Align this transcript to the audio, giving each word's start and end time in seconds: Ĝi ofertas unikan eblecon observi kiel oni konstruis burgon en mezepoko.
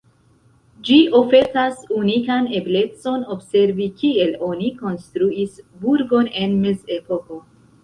Ĝi 0.87 0.95
ofertas 1.19 1.83
unikan 1.97 2.47
eblecon 2.61 3.27
observi 3.37 3.89
kiel 4.01 4.33
oni 4.49 4.73
konstruis 4.81 5.63
burgon 5.85 6.35
en 6.47 6.61
mezepoko. 6.67 7.43